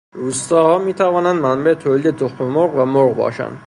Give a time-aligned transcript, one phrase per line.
[0.15, 3.59] روستاها می توانند منبع تولید تخم مرغ و مرغ باشند.